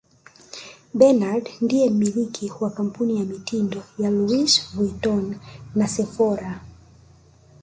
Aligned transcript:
Bernard 0.95 1.45
ndiye 1.61 1.89
mmiliki 1.89 2.51
wa 2.59 2.69
kampuni 2.71 3.17
ya 3.19 3.25
mitindo 3.25 3.83
ya 3.97 4.09
Louis 4.11 4.69
Vuitton 4.73 5.35
na 5.75 5.87
Sephora 5.87 6.61